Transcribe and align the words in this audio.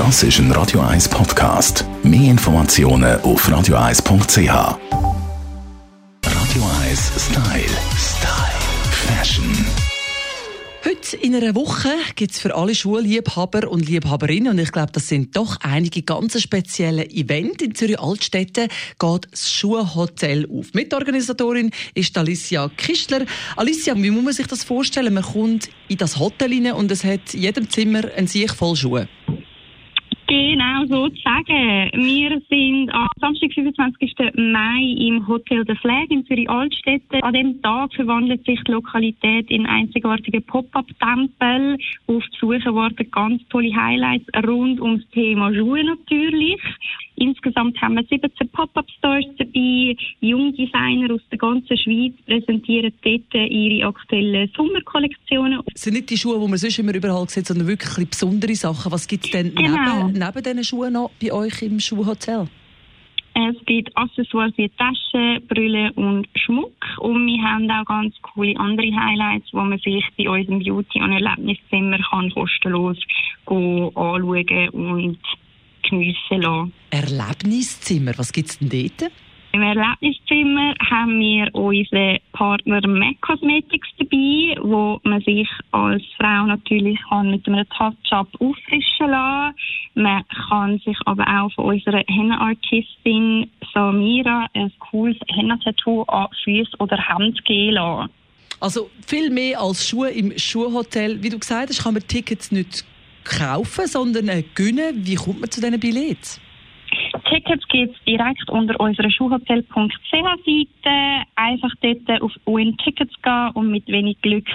Das 0.00 0.22
ist 0.22 0.38
ein 0.38 0.50
Radio 0.52 0.80
1 0.80 1.10
Podcast. 1.10 1.84
Mehr 2.02 2.30
Informationen 2.30 3.20
auf 3.20 3.46
radio1.ch. 3.46 4.48
Radio 6.24 6.62
1 6.88 7.12
Style. 7.18 7.76
Style. 7.98 8.60
Fashion. 8.90 9.44
Heute 10.86 11.16
in 11.18 11.34
einer 11.34 11.54
Woche 11.54 11.90
gibt 12.16 12.32
es 12.32 12.40
für 12.40 12.54
alle 12.54 12.74
Schulliebhaber 12.74 13.70
und 13.70 13.86
Liebhaberinnen, 13.86 14.52
und 14.52 14.58
ich 14.58 14.72
glaube, 14.72 14.90
das 14.92 15.06
sind 15.06 15.36
doch 15.36 15.58
einige 15.60 16.00
ganz 16.00 16.40
spezielle 16.40 17.04
Events. 17.10 17.62
In 17.62 17.74
Zürich 17.74 18.00
Altstädte 18.00 18.68
geht 18.98 19.28
das 19.30 19.52
Schuhhotel 19.52 20.48
auf. 20.50 20.72
Mitorganisatorin 20.72 21.72
ist 21.92 22.16
Alicia 22.16 22.70
Kistler. 22.74 23.26
Alicia, 23.54 23.94
wie 23.94 24.10
muss 24.10 24.24
man 24.24 24.32
sich 24.32 24.46
das 24.46 24.64
vorstellen? 24.64 25.12
Man 25.12 25.24
kommt 25.24 25.68
in 25.88 25.98
das 25.98 26.18
Hotel 26.18 26.54
rein 26.54 26.72
und 26.72 26.90
es 26.90 27.04
hat 27.04 27.34
in 27.34 27.42
jedem 27.42 27.68
Zimmer 27.68 28.04
ein 28.16 28.26
Sieg 28.26 28.54
voll 28.54 28.76
Schuhe. 28.76 29.06
Genau 30.30 30.84
so 30.86 31.08
zu 31.08 31.20
sagen. 31.22 31.90
Wir 31.92 32.40
sind 32.48 32.88
am 32.94 33.08
Samstag, 33.20 33.52
25. 33.52 34.14
Mai 34.36 34.94
im 34.96 35.26
Hotel 35.26 35.64
The 35.66 35.74
Flag 35.74 36.06
in 36.08 36.24
Zürich 36.24 36.48
Altstädte. 36.48 37.20
An 37.24 37.34
dem 37.34 37.60
Tag 37.62 37.92
verwandelt 37.94 38.44
sich 38.44 38.62
die 38.62 38.70
Lokalität 38.70 39.50
in 39.50 39.66
einzigartige 39.66 40.40
Pop-up-Tempel. 40.40 41.76
Auf 42.06 42.22
die 42.32 42.38
Suche 42.38 42.72
warten 42.72 43.10
ganz 43.10 43.42
tolle 43.48 43.74
Highlights 43.74 44.28
rund 44.46 44.80
ums 44.80 45.02
Thema 45.10 45.52
Schuhe 45.52 45.82
natürlich. 45.82 46.62
Insgesamt 47.20 47.78
haben 47.82 47.96
wir 47.96 48.04
17 48.04 48.48
Pop-Up-Stores 48.48 49.26
dabei. 49.36 49.94
Jungdesigner 50.20 51.12
aus 51.14 51.20
der 51.30 51.36
ganzen 51.36 51.76
Schweiz 51.76 52.14
präsentieren 52.24 52.92
dort 53.04 53.50
ihre 53.50 53.86
aktuellen 53.88 54.50
Sommerkollektionen. 54.56 55.60
Es 55.74 55.82
sind 55.82 55.94
nicht 55.94 56.08
die 56.08 56.16
Schuhe, 56.16 56.40
die 56.40 56.48
man 56.48 56.56
sonst 56.56 56.78
immer 56.78 56.94
überall 56.94 57.28
sieht, 57.28 57.46
sondern 57.46 57.66
wirklich 57.68 58.08
besondere 58.08 58.54
Sachen. 58.54 58.90
Was 58.90 59.06
gibt 59.06 59.26
es 59.26 59.32
denn 59.32 59.54
Genau. 59.54 60.06
neben, 60.06 60.18
neben 60.18 60.42
diesen 60.42 60.64
Schuhen 60.64 60.94
noch 60.94 61.10
bei 61.20 61.30
euch 61.30 61.60
im 61.60 61.78
Schuhhotel? 61.78 62.48
Es 63.34 63.64
gibt 63.66 63.96
Accessoires 63.96 64.52
wie 64.56 64.68
Taschen, 64.70 65.46
Brille 65.46 65.92
und 65.94 66.26
Schmuck. 66.34 66.72
Und 66.98 67.26
wir 67.26 67.42
haben 67.42 67.70
auch 67.70 67.84
ganz 67.84 68.14
coole 68.22 68.58
andere 68.58 68.90
Highlights, 68.94 69.50
die 69.50 69.56
man 69.56 69.78
sich 69.78 70.04
bei 70.18 70.28
unserem 70.28 70.58
Beauty- 70.58 71.00
und 71.00 71.12
Erlebniszimmer 71.12 71.98
kann 72.10 72.30
kostenlos 72.30 72.98
anschauen 73.46 74.68
und 74.70 75.18
geniessen 75.90 76.42
lassen. 76.42 76.72
Erlebniszimmer, 76.90 78.12
was 78.16 78.32
gibt 78.32 78.50
es 78.50 78.58
denn 78.58 78.68
dort? 78.68 79.10
Im 79.52 79.62
Erlebniszimmer 79.62 80.74
haben 80.90 81.18
wir 81.18 81.52
unseren 81.52 82.18
Partner 82.32 82.86
MAC 82.86 83.20
Cosmetics 83.20 83.88
dabei, 83.98 84.56
wo 84.62 85.00
man 85.02 85.20
sich 85.22 85.48
als 85.72 86.04
Frau 86.16 86.46
natürlich 86.46 87.00
kann 87.08 87.32
mit 87.32 87.44
einem 87.48 87.68
Touch-up 87.70 88.28
auffrischen 88.38 89.08
lassen. 89.08 89.56
Man 89.94 90.22
kann 90.48 90.78
sich 90.84 90.96
aber 91.04 91.24
auch 91.26 91.52
von 91.54 91.64
unserer 91.64 92.04
Henna-Artistin 92.06 93.50
Samira 93.74 94.46
ein 94.54 94.72
cooles 94.78 95.16
Henna-Tattoo 95.34 96.02
an 96.02 96.28
Füße 96.44 96.76
oder 96.78 96.96
Hand 97.08 97.44
gehen 97.44 97.74
lassen. 97.74 98.08
Also 98.60 98.88
viel 99.04 99.30
mehr 99.30 99.60
als 99.60 99.88
Schuhe 99.88 100.10
im 100.10 100.38
Schuhhotel. 100.38 101.20
Wie 101.24 101.30
du 101.30 101.40
gesagt 101.40 101.70
hast, 101.70 101.82
kann 101.82 101.94
man 101.94 102.06
Tickets 102.06 102.52
nicht 102.52 102.84
kaufen, 103.38 103.86
sondern 103.86 104.28
äh, 104.28 104.42
gönnen. 104.54 105.06
Wie 105.06 105.14
kommt 105.14 105.40
man 105.40 105.50
zu 105.50 105.60
diesen 105.60 105.80
Billets? 105.80 106.40
Tickets 107.28 107.66
gibt 107.68 107.94
es 107.94 108.04
direkt 108.04 108.50
unter 108.50 108.78
unserer 108.80 109.10
schuhhotel.ch-Seite. 109.10 111.26
Einfach 111.36 111.70
dort 111.80 112.22
auf 112.22 112.32
Win 112.46 112.76
Tickets 112.78 113.14
gehen 113.22 113.50
und 113.54 113.70
mit 113.70 113.86
wenig 113.86 114.20
Glück 114.22 114.48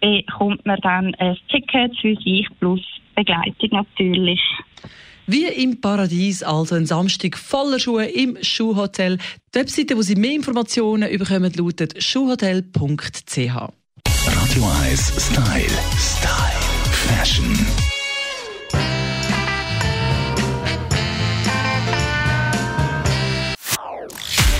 bekommt 0.00 0.66
man 0.66 0.78
dann 0.82 1.14
ein 1.16 1.36
Ticket 1.48 1.96
für 2.00 2.14
sich 2.16 2.46
plus 2.60 2.80
Begleitung 3.16 3.70
natürlich. 3.72 4.40
Wie 5.26 5.44
im 5.44 5.80
Paradies, 5.80 6.42
also 6.42 6.74
ein 6.74 6.84
Samstag 6.86 7.36
voller 7.36 7.78
Schuhe 7.78 8.06
im 8.06 8.38
Schuhhotel. 8.40 9.18
Die 9.54 9.58
Webseite, 9.58 9.94
wo 9.96 10.02
Sie 10.02 10.16
mehr 10.16 10.32
Informationen 10.32 11.08
bekommen, 11.18 11.52
lautet 11.54 12.02
schuhhotel.ch. 12.02 13.36
Radio 13.36 14.64
1 14.84 15.12
Style. 15.18 15.78
Style. 15.98 16.58
Fashion. 16.90 17.47